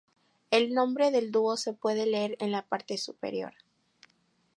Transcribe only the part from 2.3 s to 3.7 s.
en la parte superior.